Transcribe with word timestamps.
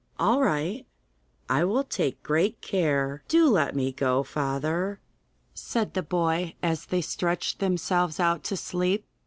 'All 0.17 0.41
right, 0.41 0.87
I 1.47 1.63
will 1.63 1.83
take 1.83 2.23
great 2.23 2.59
care. 2.61 3.21
Do 3.27 3.45
let 3.45 3.75
me 3.75 3.91
go, 3.91 4.23
father,' 4.23 4.99
said 5.53 5.93
the 5.93 6.01
boy, 6.01 6.55
as 6.63 6.87
they 6.87 7.01
stretched 7.01 7.59
themselves 7.59 8.19
out 8.19 8.43
to 8.45 8.57
sleep. 8.57 9.05